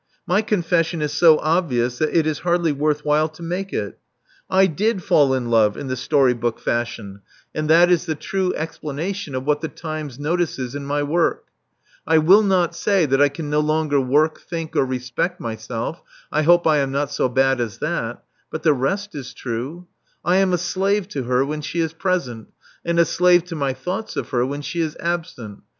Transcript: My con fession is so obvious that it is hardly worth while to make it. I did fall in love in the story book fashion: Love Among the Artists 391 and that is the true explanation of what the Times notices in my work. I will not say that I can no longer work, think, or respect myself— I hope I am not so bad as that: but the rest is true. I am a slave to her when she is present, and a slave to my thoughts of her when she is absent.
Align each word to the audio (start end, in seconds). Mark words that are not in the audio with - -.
My 0.25 0.41
con 0.41 0.63
fession 0.63 0.99
is 1.03 1.11
so 1.13 1.37
obvious 1.37 1.99
that 1.99 2.09
it 2.11 2.25
is 2.25 2.39
hardly 2.39 2.71
worth 2.71 3.05
while 3.05 3.29
to 3.29 3.43
make 3.43 3.71
it. 3.71 3.99
I 4.49 4.65
did 4.65 5.03
fall 5.03 5.31
in 5.35 5.51
love 5.51 5.77
in 5.77 5.89
the 5.89 5.95
story 5.95 6.33
book 6.33 6.59
fashion: 6.59 7.21
Love 7.53 7.65
Among 7.67 7.67
the 7.67 7.75
Artists 7.75 8.05
391 8.07 8.49
and 8.49 8.49
that 8.49 8.49
is 8.49 8.53
the 8.57 8.59
true 8.59 8.59
explanation 8.59 9.35
of 9.35 9.43
what 9.45 9.61
the 9.61 9.67
Times 9.67 10.17
notices 10.17 10.73
in 10.73 10.87
my 10.87 11.03
work. 11.03 11.49
I 12.07 12.17
will 12.17 12.41
not 12.41 12.75
say 12.75 13.05
that 13.05 13.21
I 13.21 13.29
can 13.29 13.51
no 13.51 13.59
longer 13.59 14.01
work, 14.01 14.39
think, 14.41 14.75
or 14.75 14.87
respect 14.87 15.39
myself— 15.39 16.01
I 16.31 16.41
hope 16.41 16.65
I 16.65 16.77
am 16.77 16.89
not 16.91 17.11
so 17.11 17.29
bad 17.29 17.61
as 17.61 17.77
that: 17.77 18.23
but 18.49 18.63
the 18.63 18.73
rest 18.73 19.13
is 19.13 19.35
true. 19.35 19.85
I 20.25 20.37
am 20.37 20.51
a 20.51 20.57
slave 20.57 21.09
to 21.09 21.25
her 21.25 21.45
when 21.45 21.61
she 21.61 21.79
is 21.79 21.93
present, 21.93 22.47
and 22.83 22.97
a 22.99 23.05
slave 23.05 23.43
to 23.43 23.55
my 23.55 23.73
thoughts 23.75 24.17
of 24.17 24.29
her 24.29 24.47
when 24.47 24.63
she 24.63 24.81
is 24.81 24.97
absent. 24.99 25.61